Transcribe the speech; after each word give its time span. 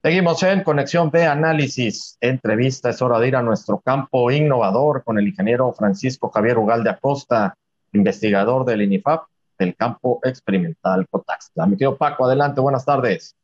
Seguimos 0.00 0.40
en 0.44 0.62
Conexión 0.62 1.10
B 1.10 1.26
Análisis. 1.26 2.16
Entrevista, 2.20 2.90
es 2.90 3.02
hora 3.02 3.18
de 3.18 3.26
ir 3.26 3.34
a 3.34 3.42
nuestro 3.42 3.80
campo 3.80 4.30
innovador 4.30 5.02
con 5.02 5.18
el 5.18 5.26
ingeniero 5.26 5.72
Francisco 5.72 6.30
Javier 6.30 6.56
Ugalde 6.56 6.88
Acosta, 6.88 7.56
investigador 7.92 8.64
del 8.64 8.82
INIFAP 8.82 9.24
del 9.58 9.74
campo 9.74 10.20
experimental 10.22 11.04
Cotaxla. 11.10 11.66
Mi 11.66 11.76
tío 11.76 11.96
Paco, 11.96 12.26
adelante, 12.26 12.60
buenas 12.60 12.84
tardes. 12.84 13.34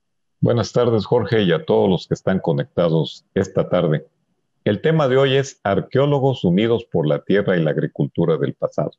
Buenas 0.41 0.73
tardes, 0.73 1.07
Jorge, 1.07 1.43
y 1.43 1.51
a 1.51 1.65
todos 1.65 1.91
los 1.91 2.07
que 2.07 2.15
están 2.15 2.39
conectados 2.39 3.25
esta 3.35 3.69
tarde. 3.69 4.07
El 4.63 4.81
tema 4.81 5.09
de 5.09 5.17
hoy 5.17 5.35
es 5.35 5.59
Arqueólogos 5.65 6.45
unidos 6.45 6.85
por 6.85 7.09
la 7.09 7.25
tierra 7.25 7.57
y 7.57 7.65
la 7.65 7.73
agricultura 7.73 8.37
del 8.37 8.55
pasado. 8.55 8.93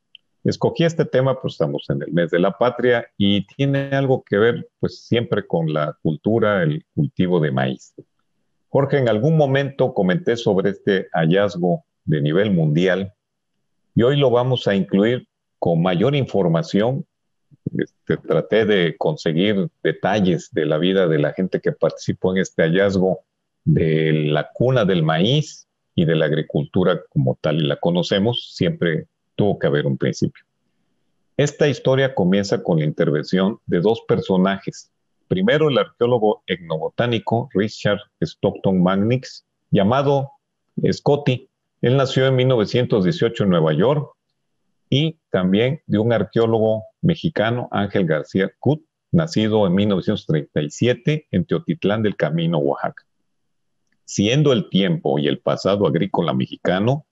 Escogí 0.45 0.83
este 0.83 1.05
tema, 1.05 1.41
pues 1.41 1.55
estamos 1.55 1.89
en 1.89 2.03
el 2.03 2.13
mes 2.13 2.29
de 2.29 2.37
la 2.37 2.55
patria 2.55 3.07
y 3.17 3.47
tiene 3.47 3.89
algo 3.95 4.23
que 4.23 4.37
ver, 4.37 4.69
pues 4.79 5.03
siempre 5.03 5.47
con 5.47 5.73
la 5.73 5.97
cultura, 6.03 6.61
el 6.61 6.85
cultivo 6.93 7.39
de 7.39 7.51
maíz. 7.51 7.95
Jorge, 8.69 8.99
en 8.99 9.09
algún 9.09 9.37
momento 9.37 9.95
comenté 9.95 10.37
sobre 10.37 10.69
este 10.69 11.07
hallazgo 11.13 11.83
de 12.03 12.21
nivel 12.21 12.51
mundial 12.51 13.11
y 13.95 14.03
hoy 14.03 14.17
lo 14.17 14.29
vamos 14.29 14.67
a 14.67 14.75
incluir 14.75 15.27
con 15.57 15.81
mayor 15.81 16.15
información. 16.15 17.07
Este, 17.75 18.17
traté 18.17 18.65
de 18.65 18.95
conseguir 18.97 19.69
detalles 19.81 20.51
de 20.51 20.67
la 20.67 20.77
vida 20.77 21.07
de 21.07 21.17
la 21.17 21.33
gente 21.33 21.59
que 21.59 21.71
participó 21.71 22.33
en 22.33 22.43
este 22.43 22.61
hallazgo 22.61 23.21
de 23.63 24.13
la 24.13 24.51
cuna 24.53 24.85
del 24.85 25.01
maíz 25.01 25.67
y 25.95 26.05
de 26.05 26.15
la 26.15 26.25
agricultura 26.25 27.01
como 27.09 27.35
tal 27.41 27.63
y 27.63 27.65
la 27.65 27.77
conocemos, 27.77 28.53
siempre 28.53 29.07
tuvo 29.35 29.59
que 29.59 29.67
haber 29.67 29.85
un 29.85 29.97
principio. 29.97 30.43
Esta 31.37 31.67
historia 31.67 32.15
comienza 32.15 32.63
con 32.63 32.79
la 32.79 32.85
intervención 32.85 33.59
de 33.65 33.81
dos 33.81 34.01
personajes. 34.07 34.91
Primero, 35.27 35.69
el 35.69 35.77
arqueólogo 35.77 36.43
etnobotánico 36.47 37.49
Richard 37.53 37.99
Stockton 38.21 38.81
Magnix, 38.81 39.45
llamado 39.69 40.31
Scotty. 40.91 41.49
Él 41.81 41.97
nació 41.97 42.27
en 42.27 42.35
1918 42.35 43.43
en 43.43 43.49
Nueva 43.49 43.73
York 43.73 44.15
y 44.89 45.19
también 45.29 45.81
de 45.87 45.97
un 45.97 46.13
arqueólogo 46.13 46.83
mexicano, 47.01 47.67
Ángel 47.71 48.05
García 48.05 48.51
Cut, 48.59 48.85
nacido 49.11 49.65
en 49.67 49.75
1937 49.75 51.27
en 51.31 51.45
Teotitlán 51.45 52.03
del 52.03 52.15
Camino, 52.15 52.59
Oaxaca. 52.59 53.03
Siendo 54.05 54.53
el 54.53 54.69
tiempo 54.69 55.17
y 55.19 55.27
el 55.27 55.39
pasado 55.39 55.87
agrícola 55.87 56.33
mexicano 56.33 57.04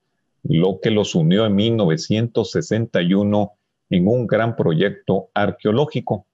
lo 0.44 0.80
que 0.82 0.92
los 0.92 1.16
unió 1.16 1.46
en 1.46 1.56
1961 1.56 3.54
en 3.90 4.08
un 4.08 4.28
gran 4.28 4.56
proyecto 4.56 5.30
arqueológico. 5.34 6.26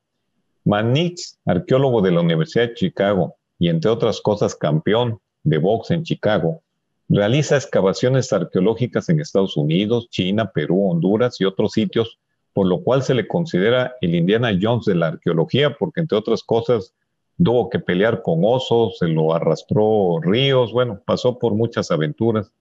Manix, 0.65 1.39
arqueólogo 1.45 2.01
de 2.01 2.11
la 2.11 2.21
Universidad 2.21 2.69
de 2.69 2.73
Chicago 2.73 3.35
y 3.57 3.69
entre 3.69 3.91
otras 3.91 4.21
cosas 4.21 4.55
campeón 4.55 5.19
de 5.43 5.57
box 5.57 5.91
en 5.91 6.03
Chicago, 6.03 6.61
realiza 7.07 7.55
excavaciones 7.55 8.31
arqueológicas 8.33 9.09
en 9.09 9.19
Estados 9.19 9.57
Unidos, 9.57 10.09
China, 10.09 10.51
Perú, 10.51 10.89
Honduras 10.91 11.39
y 11.39 11.45
otros 11.45 11.73
sitios, 11.73 12.19
por 12.53 12.67
lo 12.67 12.81
cual 12.83 13.03
se 13.03 13.13
le 13.13 13.27
considera 13.27 13.95
el 14.01 14.15
Indiana 14.15 14.57
Jones 14.59 14.85
de 14.85 14.95
la 14.95 15.07
arqueología, 15.07 15.75
porque 15.77 16.01
entre 16.01 16.17
otras 16.17 16.43
cosas 16.43 16.93
tuvo 17.41 17.69
que 17.69 17.79
pelear 17.79 18.21
con 18.21 18.41
osos, 18.43 18.97
se 18.97 19.07
lo 19.07 19.33
arrastró 19.33 20.19
ríos, 20.21 20.71
bueno, 20.71 21.01
pasó 21.05 21.39
por 21.39 21.53
muchas 21.53 21.89
aventuras 21.89 22.51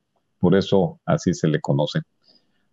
por 0.41 0.55
eso 0.57 1.01
así 1.05 1.35
se 1.35 1.49
le 1.49 1.61
conoce. 1.61 2.01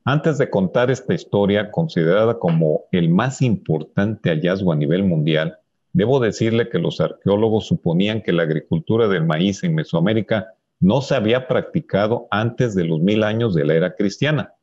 Antes 0.04 0.38
de 0.38 0.50
contar 0.50 0.92
esta 0.92 1.14
historia, 1.14 1.72
considerada 1.72 2.38
como 2.38 2.84
el 2.92 3.10
más 3.10 3.42
importante 3.42 4.30
hallazgo 4.30 4.72
a 4.72 4.76
nivel 4.76 5.04
mundial, 5.04 5.58
debo 5.94 6.20
decirle 6.20 6.70
que 6.70 6.78
los 6.78 7.02
arqueólogos 7.02 7.66
suponían 7.66 8.22
que 8.22 8.32
la 8.32 8.44
agricultura 8.44 9.08
del 9.08 9.26
maíz 9.26 9.64
en 9.64 9.74
Mesoamérica 9.74 10.54
no 10.80 11.02
se 11.02 11.16
había 11.16 11.48
practicado 11.48 12.28
antes 12.30 12.76
de 12.76 12.84
los 12.84 13.00
mil 13.00 13.24
años 13.24 13.56
de 13.56 13.66
la 13.66 13.76
era 13.76 13.96
cristiana, 13.96 14.54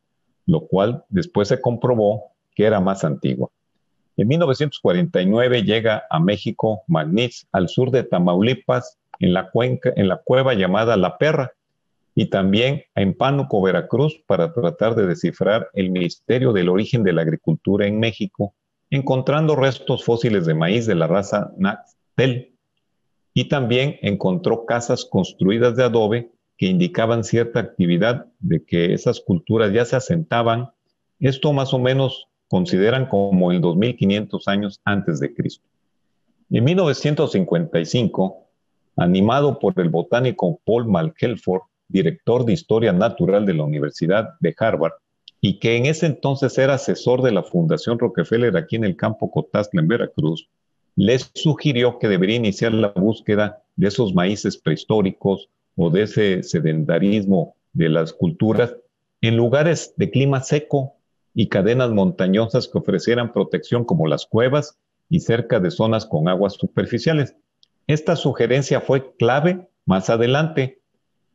lo 0.46 0.66
cual 0.66 1.04
después 1.08 1.48
se 1.48 1.60
comprobó 1.60 2.32
que 2.54 2.64
era 2.64 2.80
más 2.80 3.02
antigua. 3.02 3.48
En 4.16 4.28
1949 4.28 5.62
llega 5.62 6.04
a 6.10 6.20
México 6.20 6.82
Magnitz, 6.86 7.46
al 7.50 7.68
sur 7.68 7.90
de 7.90 8.04
Tamaulipas, 8.04 8.98
en 9.18 9.32
la, 9.32 9.50
cuenca, 9.50 9.92
en 9.96 10.08
la 10.08 10.18
cueva 10.18 10.54
llamada 10.54 10.96
La 10.96 11.16
Perra, 11.16 11.52
y 12.14 12.26
también 12.26 12.84
en 12.94 13.14
Pánuco, 13.14 13.62
Veracruz, 13.62 14.22
para 14.26 14.52
tratar 14.52 14.94
de 14.94 15.06
descifrar 15.06 15.70
el 15.72 15.90
misterio 15.90 16.52
del 16.52 16.68
origen 16.68 17.02
de 17.02 17.12
la 17.12 17.22
agricultura 17.22 17.86
en 17.86 17.98
México, 18.00 18.54
encontrando 18.90 19.56
restos 19.56 20.04
fósiles 20.04 20.44
de 20.44 20.54
maíz 20.54 20.86
de 20.86 20.94
la 20.94 21.06
raza 21.06 21.52
Naxtel. 21.56 22.54
Y 23.34 23.48
también 23.48 23.96
encontró 24.02 24.66
casas 24.66 25.06
construidas 25.06 25.74
de 25.74 25.84
adobe 25.84 26.30
que 26.58 26.66
indicaban 26.66 27.24
cierta 27.24 27.60
actividad 27.60 28.26
de 28.40 28.62
que 28.62 28.92
esas 28.92 29.20
culturas 29.20 29.72
ya 29.72 29.86
se 29.86 29.96
asentaban. 29.96 30.68
Esto 31.18 31.54
más 31.54 31.72
o 31.72 31.78
menos 31.78 32.28
consideran 32.48 33.06
como 33.06 33.50
el 33.52 33.62
2500 33.62 34.48
años 34.48 34.80
antes 34.84 35.18
de 35.18 35.32
Cristo. 35.32 35.66
En 36.50 36.64
1955, 36.64 38.46
animado 38.98 39.58
por 39.58 39.80
el 39.80 39.88
botánico 39.88 40.60
Paul 40.66 40.86
Malkelford, 40.86 41.62
director 41.92 42.44
de 42.44 42.54
Historia 42.54 42.92
Natural 42.92 43.46
de 43.46 43.54
la 43.54 43.64
Universidad 43.64 44.30
de 44.40 44.54
Harvard, 44.58 44.94
y 45.40 45.58
que 45.58 45.76
en 45.76 45.86
ese 45.86 46.06
entonces 46.06 46.56
era 46.56 46.74
asesor 46.74 47.22
de 47.22 47.32
la 47.32 47.42
Fundación 47.42 47.98
Rockefeller 47.98 48.56
aquí 48.56 48.76
en 48.76 48.84
el 48.84 48.96
campo 48.96 49.30
Cotazla, 49.30 49.80
en 49.80 49.88
Veracruz, 49.88 50.48
les 50.96 51.30
sugirió 51.34 51.98
que 51.98 52.08
debería 52.08 52.36
iniciar 52.36 52.72
la 52.72 52.88
búsqueda 52.88 53.62
de 53.76 53.88
esos 53.88 54.14
maíces 54.14 54.56
prehistóricos 54.56 55.48
o 55.76 55.90
de 55.90 56.02
ese 56.02 56.42
sedentarismo 56.42 57.56
de 57.72 57.88
las 57.88 58.12
culturas 58.12 58.76
en 59.20 59.36
lugares 59.36 59.94
de 59.96 60.10
clima 60.10 60.42
seco 60.42 60.94
y 61.34 61.48
cadenas 61.48 61.90
montañosas 61.90 62.68
que 62.68 62.78
ofrecieran 62.78 63.32
protección 63.32 63.84
como 63.84 64.06
las 64.06 64.26
cuevas 64.26 64.78
y 65.08 65.20
cerca 65.20 65.60
de 65.60 65.70
zonas 65.70 66.04
con 66.04 66.28
aguas 66.28 66.54
superficiales. 66.54 67.34
Esta 67.86 68.16
sugerencia 68.16 68.80
fue 68.80 69.14
clave 69.16 69.68
más 69.86 70.10
adelante 70.10 70.81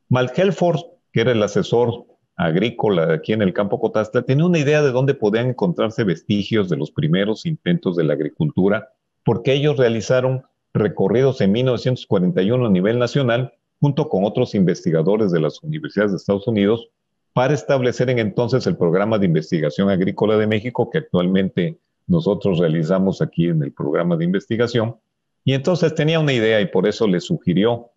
Helford, 0.09 0.79
que 1.11 1.21
era 1.21 1.31
el 1.31 1.43
asesor 1.43 2.05
agrícola 2.35 3.13
aquí 3.13 3.33
en 3.33 3.41
el 3.41 3.53
campo 3.53 3.79
Cotasta, 3.79 4.21
tenía 4.21 4.45
una 4.45 4.59
idea 4.59 4.81
de 4.81 4.91
dónde 4.91 5.15
podían 5.15 5.47
encontrarse 5.47 6.03
vestigios 6.03 6.69
de 6.69 6.77
los 6.77 6.91
primeros 6.91 7.45
intentos 7.45 7.95
de 7.95 8.03
la 8.03 8.13
agricultura, 8.13 8.89
porque 9.23 9.53
ellos 9.53 9.77
realizaron 9.77 10.43
recorridos 10.73 11.41
en 11.41 11.51
1941 11.51 12.65
a 12.65 12.69
nivel 12.69 12.99
nacional, 12.99 13.53
junto 13.79 14.07
con 14.09 14.23
otros 14.23 14.55
investigadores 14.55 15.31
de 15.31 15.39
las 15.39 15.61
universidades 15.63 16.11
de 16.11 16.17
Estados 16.17 16.47
Unidos, 16.47 16.89
para 17.33 17.53
establecer 17.53 18.09
en 18.09 18.19
entonces 18.19 18.65
el 18.65 18.77
programa 18.77 19.19
de 19.19 19.25
investigación 19.25 19.89
agrícola 19.89 20.37
de 20.37 20.47
México 20.47 20.89
que 20.89 20.99
actualmente 20.99 21.77
nosotros 22.07 22.59
realizamos 22.59 23.21
aquí 23.21 23.47
en 23.47 23.61
el 23.61 23.73
programa 23.73 24.15
de 24.15 24.25
investigación. 24.25 24.95
Y 25.43 25.53
entonces 25.53 25.93
tenía 25.93 26.19
una 26.19 26.33
idea 26.33 26.61
y 26.61 26.67
por 26.67 26.87
eso 26.87 27.07
le 27.07 27.19
sugirió 27.19 27.91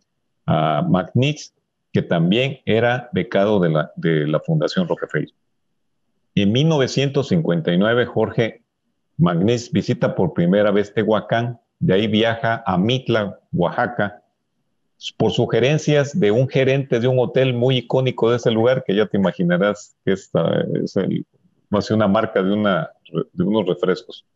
a 0.47 0.83
McNeese 0.87 1.53
que 1.93 2.03
también 2.03 2.61
era 2.65 3.09
becado 3.13 3.61
de 3.61 3.71
la, 3.71 3.93
de 3.97 4.27
la 4.27 4.41
Fundación 4.41 4.87
Rockefeller. 4.87 5.35
En 6.35 6.53
1959, 6.53 8.07
Jorge 8.07 8.63
Magnés 9.19 9.73
visita 9.73 10.15
por 10.15 10.33
primera 10.33 10.71
vez 10.71 10.95
Tehuacán, 10.95 11.61
de 11.79 11.95
ahí 11.95 12.07
viaja 12.07 12.63
a 12.67 12.79
Mitla, 12.79 13.41
Oaxaca, 13.53 14.23
por 15.17 15.33
sugerencias 15.33 16.19
de 16.19 16.31
un 16.31 16.49
gerente 16.49 17.01
de 17.01 17.09
un 17.09 17.19
hotel 17.19 17.55
muy 17.55 17.79
icónico 17.79 18.31
de 18.31 18.37
ese 18.37 18.51
lugar, 18.51 18.85
que 18.87 18.95
ya 18.95 19.07
te 19.07 19.17
imaginarás 19.17 19.97
que 20.05 20.13
es, 20.13 20.31
es 20.83 20.97
el, 20.97 21.27
una 21.91 22.09
marca 22.09 22.43
de, 22.43 22.53
una, 22.53 22.91
de 23.33 23.45
unos 23.45 23.67
refrescos. 23.67 24.27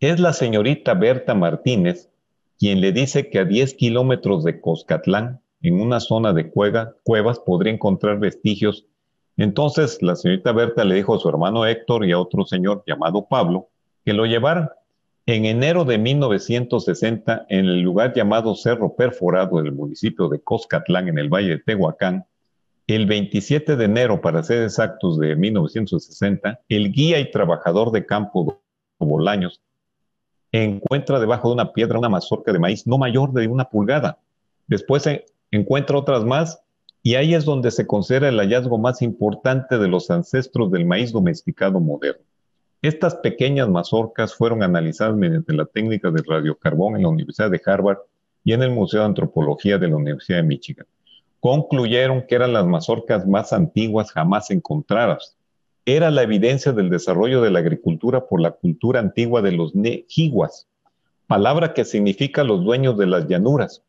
Es 0.00 0.18
la 0.20 0.32
señorita 0.32 0.94
Berta 0.94 1.34
Martínez 1.34 2.10
quien 2.58 2.80
le 2.80 2.92
dice 2.92 3.30
que 3.30 3.40
a 3.40 3.44
10 3.44 3.74
kilómetros 3.74 4.44
de 4.44 4.60
Coscatlán 4.60 5.40
en 5.64 5.80
una 5.80 5.98
zona 5.98 6.32
de 6.32 6.50
cuevas 6.50 7.38
podría 7.40 7.72
encontrar 7.72 8.18
vestigios. 8.18 8.86
Entonces 9.36 10.00
la 10.02 10.14
señorita 10.14 10.52
Berta 10.52 10.84
le 10.84 10.96
dijo 10.96 11.14
a 11.14 11.18
su 11.18 11.28
hermano 11.28 11.66
Héctor 11.66 12.04
y 12.04 12.12
a 12.12 12.20
otro 12.20 12.44
señor 12.44 12.84
llamado 12.86 13.26
Pablo 13.26 13.68
que 14.04 14.12
lo 14.12 14.26
llevaran. 14.26 14.68
En 15.26 15.46
enero 15.46 15.86
de 15.86 15.96
1960, 15.96 17.46
en 17.48 17.64
el 17.64 17.80
lugar 17.80 18.12
llamado 18.14 18.54
Cerro 18.54 18.94
Perforado 18.94 19.62
del 19.62 19.72
municipio 19.72 20.28
de 20.28 20.40
Coscatlán, 20.40 21.08
en 21.08 21.18
el 21.18 21.30
valle 21.30 21.48
de 21.48 21.58
Tehuacán, 21.60 22.26
el 22.86 23.06
27 23.06 23.76
de 23.76 23.84
enero, 23.86 24.20
para 24.20 24.42
ser 24.42 24.64
exactos, 24.64 25.18
de 25.18 25.34
1960, 25.34 26.60
el 26.68 26.92
guía 26.92 27.18
y 27.20 27.30
trabajador 27.30 27.90
de 27.90 28.04
campo 28.04 28.60
Bolaños 28.98 29.62
encuentra 30.52 31.18
debajo 31.18 31.48
de 31.48 31.54
una 31.54 31.72
piedra 31.72 31.98
una 31.98 32.08
mazorca 32.08 32.52
de 32.52 32.58
maíz 32.58 32.86
no 32.86 32.98
mayor 32.98 33.32
de 33.32 33.48
una 33.48 33.64
pulgada. 33.64 34.18
Después 34.66 35.06
encuentra 35.56 35.98
otras 35.98 36.24
más 36.24 36.60
y 37.02 37.16
ahí 37.16 37.34
es 37.34 37.44
donde 37.44 37.70
se 37.70 37.86
considera 37.86 38.28
el 38.28 38.38
hallazgo 38.38 38.78
más 38.78 39.02
importante 39.02 39.78
de 39.78 39.88
los 39.88 40.10
ancestros 40.10 40.70
del 40.70 40.86
maíz 40.86 41.12
domesticado 41.12 41.78
moderno. 41.78 42.24
Estas 42.80 43.14
pequeñas 43.16 43.68
mazorcas 43.68 44.34
fueron 44.34 44.62
analizadas 44.62 45.16
mediante 45.16 45.52
la 45.52 45.66
técnica 45.66 46.10
de 46.10 46.22
radiocarbón 46.26 46.96
en 46.96 47.02
la 47.02 47.08
Universidad 47.08 47.50
de 47.50 47.60
Harvard 47.64 47.98
y 48.42 48.52
en 48.52 48.62
el 48.62 48.70
Museo 48.70 49.00
de 49.00 49.06
Antropología 49.06 49.78
de 49.78 49.88
la 49.88 49.96
Universidad 49.96 50.38
de 50.38 50.44
Michigan. 50.44 50.86
Concluyeron 51.40 52.26
que 52.26 52.34
eran 52.34 52.52
las 52.52 52.66
mazorcas 52.66 53.26
más 53.26 53.52
antiguas 53.52 54.12
jamás 54.12 54.50
encontradas. 54.50 55.36
Era 55.86 56.10
la 56.10 56.22
evidencia 56.22 56.72
del 56.72 56.90
desarrollo 56.90 57.42
de 57.42 57.50
la 57.50 57.58
agricultura 57.58 58.26
por 58.26 58.40
la 58.40 58.52
cultura 58.52 59.00
antigua 59.00 59.42
de 59.42 59.52
los 59.52 59.74
Nejiguas, 59.74 60.68
palabra 61.26 61.74
que 61.74 61.84
significa 61.84 62.44
los 62.44 62.64
dueños 62.64 62.96
de 62.96 63.06
las 63.06 63.28
llanuras. 63.28 63.82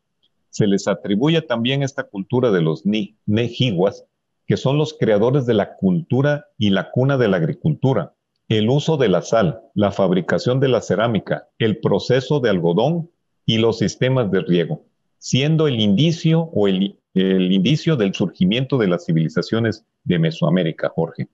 Se 0.56 0.66
les 0.66 0.88
atribuye 0.88 1.42
también 1.42 1.82
esta 1.82 2.04
cultura 2.04 2.50
de 2.50 2.62
los 2.62 2.84
Nejiguas, 3.26 4.06
que 4.46 4.56
son 4.56 4.78
los 4.78 4.94
creadores 4.94 5.44
de 5.44 5.54
la 5.54 5.76
cultura 5.76 6.46
y 6.56 6.70
la 6.70 6.90
cuna 6.90 7.18
de 7.18 7.28
la 7.28 7.36
agricultura 7.36 8.14
el 8.48 8.68
uso 8.68 8.96
de 8.96 9.08
la 9.08 9.22
sal, 9.22 9.60
la 9.74 9.90
fabricación 9.90 10.60
de 10.60 10.68
la 10.68 10.80
cerámica, 10.80 11.48
el 11.58 11.78
proceso 11.80 12.40
de 12.40 12.50
algodón 12.50 13.10
y 13.44 13.58
los 13.58 13.78
sistemas 13.78 14.30
de 14.30 14.40
riego, 14.40 14.84
siendo 15.18 15.66
el 15.66 15.80
indicio 15.80 16.42
o 16.52 16.68
el, 16.68 16.98
indicio 17.14 17.96
del 17.96 18.14
surgimiento 18.14 18.78
de 18.78 18.88
las 18.88 19.06
civilizaciones 19.06 19.84
de 20.04 20.18
Mesoamérica, 20.18 20.90
Jorge. 20.90 21.28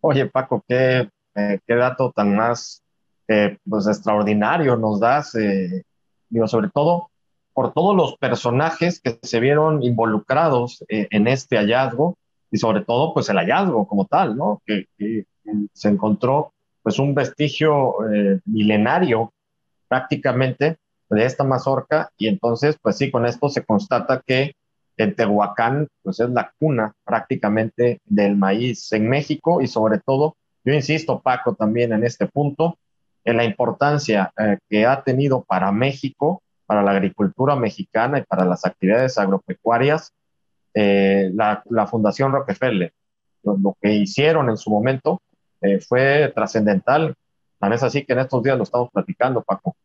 Oye, 0.00 0.26
Paco, 0.26 0.64
qué, 0.66 1.08
eh, 1.34 1.60
dato 1.66 2.12
tan 2.14 2.34
más 2.34 2.82
eh, 3.28 3.58
pues 3.68 3.86
extraordinario 3.86 4.76
nos 4.76 5.00
das, 5.00 5.34
eh, 5.34 5.84
digo, 6.30 6.48
sobre 6.48 6.70
todo 6.70 7.10
por 7.58 7.72
todos 7.72 7.96
los 7.96 8.16
personajes 8.18 9.00
que 9.00 9.18
se 9.20 9.40
vieron 9.40 9.82
involucrados 9.82 10.84
en 10.88 11.26
este 11.26 11.56
hallazgo 11.56 12.16
y 12.52 12.58
sobre 12.58 12.84
todo 12.84 13.12
pues 13.12 13.28
el 13.30 13.36
hallazgo 13.36 13.88
como 13.88 14.04
tal, 14.06 14.36
¿no? 14.36 14.62
que 14.64 14.86
se 15.72 15.88
encontró 15.88 16.52
pues 16.84 17.00
un 17.00 17.16
vestigio 17.16 17.96
eh, 18.08 18.38
milenario 18.44 19.32
prácticamente 19.88 20.76
de 21.10 21.24
esta 21.24 21.42
mazorca 21.42 22.12
y 22.16 22.28
entonces 22.28 22.76
pues 22.80 22.96
sí, 22.96 23.10
con 23.10 23.26
esto 23.26 23.48
se 23.48 23.64
constata 23.64 24.22
que 24.24 24.54
en 24.96 25.16
Tehuacán 25.16 25.88
pues 26.04 26.20
es 26.20 26.30
la 26.30 26.52
cuna 26.60 26.94
prácticamente 27.04 28.00
del 28.04 28.36
maíz 28.36 28.92
en 28.92 29.08
México 29.08 29.60
y 29.60 29.66
sobre 29.66 29.98
todo, 29.98 30.36
yo 30.62 30.74
insisto 30.74 31.20
Paco 31.22 31.56
también 31.56 31.92
en 31.92 32.04
este 32.04 32.28
punto, 32.28 32.78
en 33.24 33.36
la 33.36 33.42
importancia 33.42 34.32
eh, 34.38 34.58
que 34.70 34.86
ha 34.86 35.02
tenido 35.02 35.42
para 35.42 35.72
México, 35.72 36.40
para 36.68 36.82
la 36.82 36.90
agricultura 36.90 37.56
mexicana 37.56 38.18
y 38.18 38.24
para 38.24 38.44
las 38.44 38.66
actividades 38.66 39.16
agropecuarias, 39.16 40.12
eh, 40.74 41.30
la, 41.32 41.62
la, 41.70 41.86
Fundación 41.86 42.30
Rockefeller. 42.30 42.92
lo, 43.42 43.74
que 43.80 43.94
hicieron 43.94 44.50
en 44.50 44.58
su 44.58 44.68
momento 44.68 45.22
eh, 45.62 45.80
fue 45.80 46.30
trascendental. 46.34 47.14
Tan 47.58 47.72
es 47.72 47.82
así 47.82 48.04
que 48.04 48.12
en 48.12 48.18
estos 48.18 48.42
días 48.42 48.58
lo 48.58 48.64
estamos 48.64 48.90
platicando, 48.92 49.42
Paco. 49.42 49.76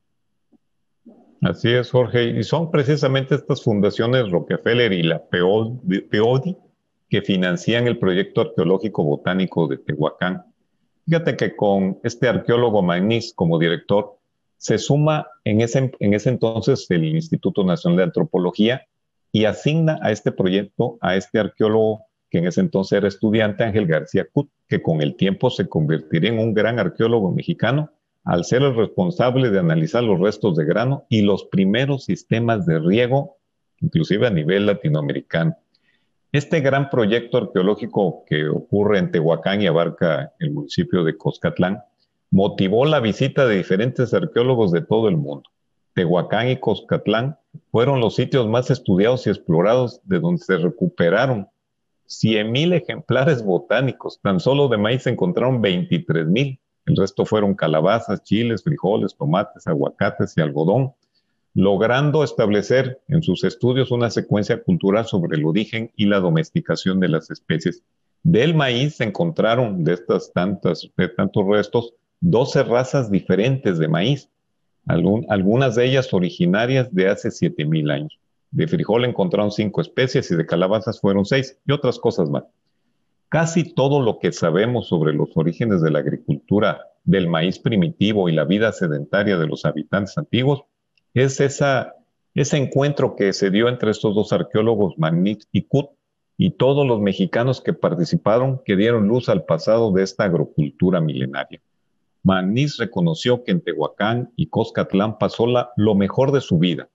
Así 1.42 1.72
es, 1.72 1.90
Jorge. 1.90 2.26
Y 2.26 2.44
son 2.44 2.70
precisamente 2.70 3.36
estas 3.36 3.64
fundaciones 3.64 4.30
Rockefeller 4.30 4.92
y 4.92 5.04
la 5.04 5.24
Peodi 5.24 6.58
que 7.10 7.22
financian 7.22 7.88
el 7.88 7.98
proyecto 7.98 8.42
arqueológico 8.42 9.06
botánico 9.06 9.68
de 9.68 9.78
Tehuacán. 9.78 10.44
Fíjate 11.06 11.38
que 11.38 11.56
con 11.56 12.00
este 12.04 12.28
arqueólogo 12.28 12.82
Magnis 12.82 13.34
como 13.34 13.58
director, 13.58 14.18
se 14.64 14.78
suma 14.78 15.28
en 15.44 15.60
ese, 15.60 15.92
en 16.00 16.14
ese 16.14 16.30
entonces 16.30 16.90
el 16.90 17.04
Instituto 17.04 17.66
Nacional 17.66 17.98
de 17.98 18.04
Antropología 18.04 18.88
y 19.30 19.44
asigna 19.44 20.00
a 20.02 20.14
este 20.14 20.32
proyecto 20.32 20.98
a 21.02 21.18
este 21.18 21.40
arqueólogo 21.40 22.06
que 22.30 22.38
en 22.38 22.48
ese 22.48 22.62
entonces 22.62 22.98
era 22.98 23.10
estudiante, 23.10 23.66
Ángel 23.66 23.88
García 23.88 24.26
Cut, 24.32 24.50
que 24.70 24.82
con 24.82 25.02
el 25.02 25.18
tiempo 25.18 25.50
se 25.50 25.68
convertiría 25.68 26.30
en 26.30 26.40
un 26.40 26.54
gran 26.54 26.80
arqueólogo 26.80 27.34
mexicano 27.34 27.92
al 28.24 28.46
ser 28.46 28.62
el 28.62 28.74
responsable 28.74 29.50
de 29.50 29.60
analizar 29.60 30.02
los 30.02 30.18
restos 30.18 30.56
de 30.56 30.64
grano 30.64 31.08
y 31.10 31.24
los 31.24 31.44
primeros 31.44 32.06
sistemas 32.06 32.66
de 32.66 32.80
riego, 32.80 33.40
inclusive 33.82 34.28
a 34.28 34.30
nivel 34.30 34.66
latinoamericano. 34.66 35.58
Este 36.32 36.62
gran 36.62 36.90
proyecto 36.90 37.38
arqueológico 37.38 38.24
que 38.26 38.48
ocurre 38.48 39.00
en 39.00 39.12
Tehuacán 39.12 39.62
y 39.62 39.68
abarca 39.68 40.32
el 40.40 40.52
municipio 40.52 41.04
de 41.04 41.18
Coscatlán, 41.18 41.84
motivó 42.34 42.86
la 42.86 43.00
visita 43.00 43.46
de 43.46 43.58
diferentes 43.58 44.12
arqueólogos 44.12 44.72
de 44.72 44.82
todo 44.82 45.08
el 45.08 45.18
mundo. 45.18 45.44
Tehuacán 45.94 46.50
y 46.50 46.58
Coscatlán 46.58 47.38
fueron 47.72 48.00
los 48.00 48.16
sitios 48.16 48.48
más 48.48 48.72
estudiados 48.72 49.28
y 49.28 49.30
explorados 49.30 50.02
de 50.06 50.20
donde 50.20 50.42
se 50.42 50.58
recuperaron 50.58 51.48
100.000 52.08 52.74
ejemplares 52.74 53.44
botánicos. 53.44 54.20
Tan 54.20 54.40
solo 54.40 54.68
de 54.68 54.78
maíz 54.78 55.04
se 55.04 55.12
encontraron 55.12 55.62
23.000. 55.62 56.60
El 56.88 56.96
resto 56.96 57.24
fueron 57.24 57.54
calabazas, 57.54 58.24
chiles, 58.24 58.64
frijoles, 58.64 59.16
tomates, 59.16 59.68
aguacates 59.68 60.36
y 60.36 60.42
algodón, 60.42 60.94
logrando 61.54 62.24
establecer 62.24 63.00
en 63.10 63.22
sus 63.22 63.44
estudios 63.44 63.92
una 63.92 64.10
secuencia 64.10 64.64
cultural 64.64 65.06
sobre 65.06 65.38
el 65.38 65.46
origen 65.46 65.92
y 65.96 66.08
la 66.08 66.20
domesticación 66.20 67.00
de 67.00 67.10
las 67.10 67.30
especies. 67.30 67.84
Del 68.24 68.56
maíz 68.56 68.96
se 68.96 69.04
encontraron 69.04 69.84
de 69.84 69.94
estas 69.94 70.34
tantas, 70.34 70.90
de 70.98 71.10
tantos 71.10 71.46
restos, 71.46 71.94
12 72.26 72.64
razas 72.64 73.12
diferentes 73.12 73.78
de 73.78 73.90
maíz, 73.90 74.30
algunas 74.86 75.76
de 75.76 75.86
ellas 75.86 76.14
originarias 76.14 76.94
de 76.94 77.10
hace 77.10 77.30
7.000 77.30 77.92
años. 77.92 78.18
De 78.50 78.66
frijol 78.66 79.04
encontraron 79.04 79.52
cinco 79.52 79.82
especies 79.82 80.32
y 80.32 80.36
de 80.38 80.46
calabazas 80.46 81.02
fueron 81.02 81.26
seis 81.26 81.60
y 81.66 81.74
otras 81.74 82.00
cosas 82.00 82.30
más. 82.30 82.46
Casi 83.28 83.74
todo 83.74 84.00
lo 84.00 84.20
que 84.20 84.32
sabemos 84.32 84.88
sobre 84.88 85.12
los 85.12 85.36
orígenes 85.36 85.82
de 85.82 85.92
la 85.92 86.00
agricultura, 86.00 86.82
del 87.04 87.28
maíz 87.28 87.60
primitivo 87.60 88.30
y 88.30 88.32
la 88.32 88.46
vida 88.46 88.72
sedentaria 88.72 89.38
de 89.38 89.48
los 89.48 89.66
habitantes 89.66 90.18
antiguos 90.18 90.64
es 91.14 91.42
esa, 91.42 91.94
ese 92.36 92.56
encuentro 92.56 93.18
que 93.18 93.34
se 93.34 93.52
dio 93.52 93.68
entre 93.68 93.92
estos 93.92 94.16
dos 94.16 94.32
arqueólogos, 94.32 94.98
Magnit 94.98 95.44
y 95.52 95.64
Kut, 95.64 95.88
y 96.38 96.52
todos 96.52 96.88
los 96.88 97.02
mexicanos 97.02 97.60
que 97.60 97.74
participaron 97.74 98.62
que 98.64 98.78
dieron 98.78 99.10
luz 99.10 99.28
al 99.28 99.44
pasado 99.44 99.92
de 99.92 100.04
esta 100.04 100.24
agrocultura 100.24 101.02
milenaria. 101.02 101.60
Magnit 102.24 102.72
reconoció 102.80 103.44
que 103.44 103.52
en 103.52 103.62
Tehuacán 103.62 104.32
y 104.36 104.48
Coscatlán 104.48 105.18
pasó 105.18 105.46
la, 105.46 105.72
lo 105.78 105.96
mejor 105.96 106.32
de 106.32 106.42
su 106.42 106.58
vida, 106.58 106.90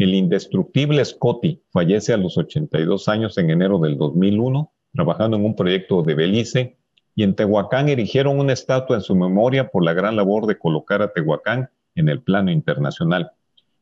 el 0.00 0.14
indestructible 0.14 1.04
Scotty 1.04 1.62
fallece 1.70 2.14
a 2.14 2.16
los 2.16 2.38
82 2.38 3.06
años 3.08 3.36
en 3.36 3.50
enero 3.50 3.78
del 3.78 3.98
2001, 3.98 4.72
trabajando 4.94 5.36
en 5.36 5.44
un 5.44 5.54
proyecto 5.54 6.02
de 6.02 6.14
Belice, 6.14 6.78
y 7.14 7.22
en 7.22 7.34
Tehuacán 7.34 7.90
erigieron 7.90 8.38
una 8.38 8.54
estatua 8.54 8.96
en 8.96 9.02
su 9.02 9.14
memoria 9.14 9.68
por 9.68 9.84
la 9.84 9.92
gran 9.92 10.16
labor 10.16 10.46
de 10.46 10.58
colocar 10.58 11.02
a 11.02 11.12
Tehuacán 11.12 11.68
en 11.94 12.08
el 12.08 12.22
plano 12.22 12.50
internacional. 12.50 13.32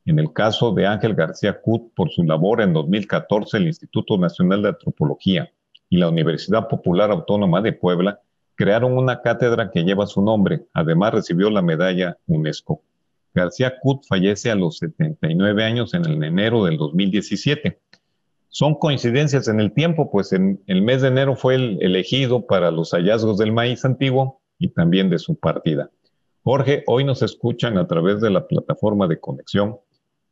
En 0.07 0.19
el 0.19 0.33
caso 0.33 0.73
de 0.73 0.89
Ángel 0.89 1.15
García 1.15 1.61
Cut, 1.61 1.95
por 1.95 2.11
su 2.11 2.25
labor 2.25 2.63
en 2.63 2.73
2014, 2.73 3.59
el 3.59 3.69
Instituto 3.69 4.19
Nacional 4.19 4.63
de 4.63 4.71
Antropología 4.71 5.53
y 5.89 5.99
la 5.99 6.09
Universidad 6.09 6.67
Popular 6.67 7.13
Autónoma 7.13 7.63
de 7.63 7.75
Puebla 7.75 8.21
crearon 8.59 8.99
una 8.99 9.23
cátedra 9.23 9.71
que 9.71 9.85
lleva 9.85 10.09
su 10.09 10.21
nombre. 10.21 10.67
Además, 10.75 11.15
recibió 11.15 11.49
la 11.49 11.63
medalla 11.63 12.19
UNESCO. 12.27 12.83
García 13.33 13.79
Cut 13.81 14.03
fallece 14.09 14.51
a 14.51 14.57
los 14.57 14.79
79 14.79 15.65
años 15.65 15.95
en 15.95 16.05
el 16.05 16.25
enero 16.25 16.65
del 16.65 16.77
2017. 16.77 17.79
Son 18.49 18.75
coincidencias 18.75 19.47
en 19.47 19.61
el 19.61 19.73
tiempo, 19.73 20.11
pues 20.11 20.33
en 20.33 20.61
el 20.67 20.83
mes 20.83 21.03
de 21.03 21.09
enero 21.09 21.37
fue 21.37 21.55
el 21.55 21.79
elegido 21.81 22.47
para 22.47 22.73
los 22.73 22.91
hallazgos 22.91 23.39
del 23.39 23.53
maíz 23.53 23.85
antiguo 23.85 24.41
y 24.59 24.69
también 24.71 25.09
de 25.09 25.21
su 25.21 25.37
partida. 25.37 25.91
Jorge, 26.43 26.83
hoy 26.89 27.05
nos 27.05 27.23
escuchan 27.23 27.79
a 27.79 27.87
través 27.87 28.21
de 28.21 28.31
la 28.31 28.49
plataforma 28.49 29.07
de 29.07 29.21
conexión 29.21 29.79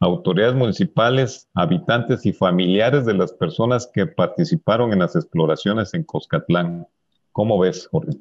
autoridades 0.00 0.54
municipales, 0.54 1.48
habitantes 1.54 2.26
y 2.26 2.32
familiares 2.32 3.06
de 3.06 3.14
las 3.14 3.32
personas 3.32 3.90
que 3.92 4.06
participaron 4.06 4.92
en 4.92 4.98
las 4.98 5.16
exploraciones 5.16 5.94
en 5.94 6.04
Coscatlán. 6.04 6.86
¿Cómo 7.36 7.58
ves, 7.58 7.86
Jorge? 7.92 8.12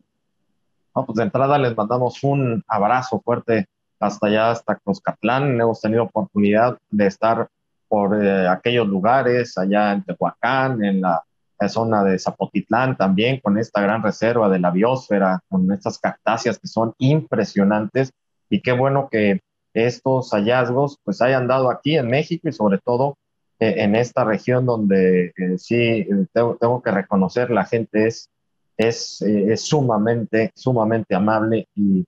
pues 0.94 1.16
de 1.16 1.24
entrada 1.24 1.58
les 1.58 1.74
mandamos 1.74 2.22
un 2.22 2.62
abrazo 2.68 3.22
fuerte 3.22 3.70
hasta 3.98 4.28
allá, 4.28 4.52
hasta 4.52 4.76
Coscatlán. 4.76 5.62
Hemos 5.62 5.80
tenido 5.80 6.04
oportunidad 6.04 6.78
de 6.90 7.08
estar 7.08 7.48
por 7.88 8.22
eh, 8.22 8.46
aquellos 8.46 8.86
lugares, 8.90 9.58
allá 9.58 9.94
en 9.94 10.04
Tehuacán, 10.04 10.84
en 10.84 11.00
la, 11.00 11.24
zona 11.70 12.04
de 12.04 12.20
Zapotitlán 12.20 12.98
también, 12.98 13.40
con 13.40 13.58
esta 13.58 13.80
gran 13.80 14.04
reserva 14.04 14.50
de 14.50 14.60
la 14.60 14.70
biosfera, 14.70 15.40
con 15.48 15.72
estas 15.72 15.98
cactáceas 15.98 16.60
que 16.60 16.68
son 16.68 16.94
impresionantes. 16.98 18.12
Y 18.50 18.60
qué 18.62 18.74
bueno 18.74 19.08
que 19.10 19.40
estos 19.74 20.32
hallazgos 20.32 21.00
pues 21.06 21.22
hayan 21.22 21.48
dado 21.48 21.72
aquí 21.72 21.96
en 21.96 22.10
México 22.10 22.50
y 22.50 22.52
sobre 22.52 22.80
todo 22.80 23.18
eh, 23.60 23.76
en 23.78 23.96
esta 23.96 24.26
región 24.26 24.66
donde 24.66 25.28
eh, 25.38 25.58
sí 25.58 26.06
tengo, 26.34 26.58
tengo, 26.60 26.84
que 26.84 26.92
reconocer 26.92 27.50
la 27.50 27.64
gente 27.64 28.08
es, 28.08 28.30
es, 28.78 29.22
es 29.22 29.62
sumamente, 29.62 30.52
sumamente 30.56 31.16
amable 31.16 31.68
y 31.76 32.06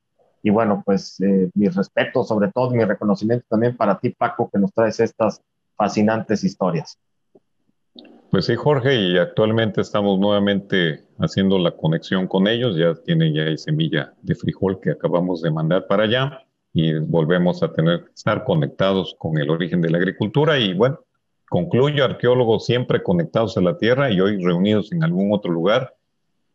y 0.48 0.50
bueno, 0.50 0.82
pues 0.86 1.20
eh, 1.20 1.50
mi 1.56 1.68
respeto, 1.68 2.24
sobre 2.24 2.50
todo 2.54 2.70
mi 2.72 2.86
reconocimiento 2.86 3.46
también 3.50 3.76
para 3.76 4.00
ti, 4.00 4.12
Paco, 4.12 4.50
que 4.50 4.58
nos 4.58 4.72
traes 4.72 4.98
estas 5.02 5.42
fascinantes 5.76 6.42
historias. 6.42 6.98
Pues 8.32 8.46
sí, 8.46 8.56
Jorge, 8.56 8.96
y 8.96 9.18
actualmente 9.18 9.82
estamos 9.82 10.18
nuevamente 10.20 11.04
haciendo 11.20 11.60
la 11.60 11.72
conexión 11.72 12.28
con 12.28 12.48
ellos. 12.48 12.78
Ya 12.78 12.94
tiene 13.04 13.34
ya 13.34 13.58
semilla 13.58 14.14
de 14.22 14.36
frijol 14.36 14.80
que 14.80 14.92
acabamos 14.92 15.42
de 15.42 15.52
mandar 15.52 15.86
para 15.86 16.04
allá. 16.04 16.44
y 16.74 16.94
volvemos 16.94 17.62
a 17.62 17.74
tener 17.74 18.06
estar 18.16 18.46
conectados 18.46 19.16
con 19.18 19.38
el 19.38 19.50
origen 19.50 19.82
de 19.82 19.90
la 19.90 19.98
agricultura 19.98 20.60
y 20.60 20.74
bueno, 20.74 21.00
concluyo 21.50 22.06
arqueólogos 22.06 22.66
siempre 22.66 23.04
conectados 23.04 23.58
a 23.58 23.62
la 23.62 23.78
tierra 23.78 24.12
y 24.12 24.22
hoy 24.22 24.38
reunidos 24.42 24.92
en 24.92 25.04
algún 25.04 25.34
otro 25.34 25.52
lugar 25.52 25.97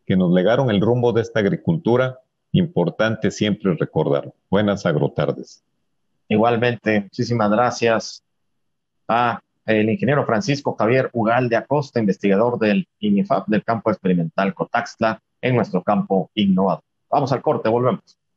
que 0.06 0.16
nos 0.16 0.32
legaron 0.32 0.70
el 0.70 0.80
rumbo 0.80 1.12
de 1.12 1.22
esta 1.22 1.40
agricultura, 1.40 2.18
importante 2.52 3.30
siempre 3.30 3.74
recordar. 3.74 4.32
Buenas 4.50 4.84
agrotardes. 4.86 5.64
Igualmente, 6.28 7.02
muchísimas 7.02 7.50
gracias 7.50 8.24
a 9.08 9.40
el 9.66 9.88
ingeniero 9.88 10.26
Francisco 10.26 10.74
Javier 10.76 11.10
Ugal 11.12 11.48
de 11.48 11.56
Acosta, 11.56 12.00
investigador 12.00 12.58
del 12.58 12.88
INIFAP 12.98 13.46
del 13.48 13.64
campo 13.64 13.90
experimental 13.90 14.54
Cotaxtla 14.54 15.20
en 15.40 15.54
nuestro 15.56 15.82
campo 15.82 16.30
innovador. 16.34 16.82
Vamos 17.10 17.32
al 17.32 17.42
corte, 17.42 17.68
volvemos. 17.68 18.18